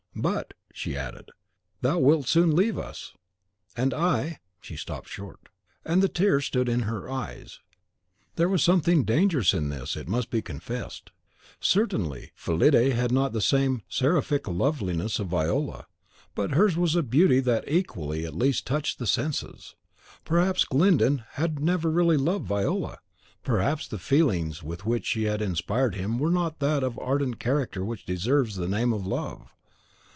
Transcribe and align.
"But," 0.13 0.53
she 0.73 0.95
added, 0.97 1.31
"thou 1.79 1.97
wilt 1.97 2.27
soon 2.27 2.53
leave 2.53 2.77
us; 2.77 3.13
and 3.77 3.93
I" 3.93 4.39
She 4.61 4.75
stopped 4.75 5.07
short, 5.07 5.47
and 5.85 6.03
the 6.03 6.09
tears 6.09 6.45
stood 6.45 6.67
in 6.67 6.81
her 6.81 7.09
eyes. 7.09 7.61
There 8.35 8.49
was 8.49 8.61
something 8.61 9.05
dangerous 9.05 9.53
in 9.53 9.69
this, 9.69 9.95
it 9.95 10.09
must 10.09 10.29
be 10.29 10.41
confessed. 10.41 11.11
Certainly 11.61 12.31
Fillide 12.35 12.91
had 12.91 13.13
not 13.13 13.31
the 13.31 13.39
seraphic 13.87 14.49
loveliness 14.49 15.17
of 15.17 15.27
Viola; 15.29 15.87
but 16.35 16.51
hers 16.51 16.75
was 16.75 16.93
a 16.95 17.01
beauty 17.03 17.39
that 17.39 17.63
equally 17.65 18.25
at 18.25 18.35
least 18.35 18.67
touched 18.67 18.99
the 18.99 19.07
senses. 19.07 19.75
Perhaps 20.25 20.65
Glyndon 20.65 21.23
had 21.31 21.59
never 21.61 21.89
really 21.89 22.17
loved 22.17 22.45
Viola; 22.45 22.99
perhaps 23.43 23.87
the 23.87 23.97
feelings 23.97 24.61
with 24.61 24.85
which 24.85 25.05
she 25.05 25.23
had 25.23 25.41
inspired 25.41 25.95
him 25.95 26.19
were 26.19 26.29
not 26.31 26.61
of 26.61 26.83
that 26.93 27.01
ardent 27.01 27.39
character 27.39 27.85
which 27.85 28.05
deserves 28.05 28.57
the 28.57 28.67
name 28.67 28.91
of 28.91 29.07
love. 29.07 29.53